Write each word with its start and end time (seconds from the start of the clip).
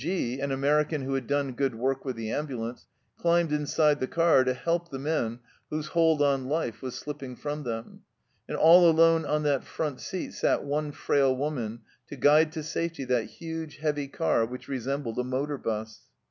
G, 0.03 0.39
an 0.39 0.51
American 0.51 1.03
who 1.03 1.13
had 1.13 1.27
done 1.27 1.51
good 1.51 1.75
work 1.75 2.03
with 2.05 2.15
the 2.15 2.31
ambulance, 2.31 2.87
climbed 3.19 3.51
inside 3.51 3.99
the 3.99 4.07
car 4.07 4.43
to 4.43 4.51
help 4.55 4.89
the 4.89 4.97
men 4.97 5.37
whose 5.69 5.89
hold 5.89 6.23
on 6.23 6.47
life 6.47 6.81
was 6.81 6.95
slipping 6.95 7.35
from 7.35 7.61
them, 7.61 8.01
and 8.49 8.57
all 8.57 8.89
alone 8.89 9.25
on 9.27 9.43
that 9.43 9.63
front 9.63 9.99
seat 10.01 10.33
sat 10.33 10.63
one 10.63 10.91
frail 10.91 11.35
woman 11.37 11.81
to 12.07 12.15
guide 12.15 12.51
to 12.53 12.63
safety 12.63 13.03
that 13.05 13.25
huge, 13.25 13.77
heavy 13.77 14.07
car 14.07 14.43
which 14.43 14.67
resembled 14.67 15.19
a 15.19 15.23
motor 15.23 15.59
bus. 15.59 15.99